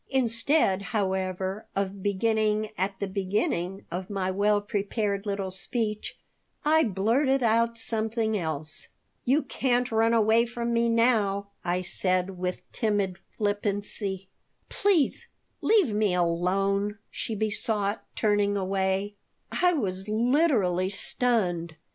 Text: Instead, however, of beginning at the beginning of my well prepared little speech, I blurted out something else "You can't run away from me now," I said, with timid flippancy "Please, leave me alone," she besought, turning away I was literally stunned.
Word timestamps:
Instead, 0.09 0.81
however, 0.97 1.67
of 1.75 2.01
beginning 2.01 2.69
at 2.75 2.99
the 2.99 3.05
beginning 3.05 3.85
of 3.91 4.09
my 4.09 4.31
well 4.31 4.59
prepared 4.59 5.27
little 5.27 5.51
speech, 5.51 6.17
I 6.65 6.83
blurted 6.85 7.43
out 7.43 7.77
something 7.77 8.35
else 8.35 8.87
"You 9.25 9.43
can't 9.43 9.91
run 9.91 10.15
away 10.15 10.47
from 10.47 10.73
me 10.73 10.89
now," 10.89 11.49
I 11.63 11.83
said, 11.83 12.39
with 12.39 12.63
timid 12.71 13.19
flippancy 13.37 14.27
"Please, 14.69 15.27
leave 15.61 15.93
me 15.93 16.15
alone," 16.15 16.97
she 17.11 17.35
besought, 17.35 18.03
turning 18.15 18.57
away 18.57 19.13
I 19.51 19.73
was 19.73 20.07
literally 20.09 20.89
stunned. 20.89 21.75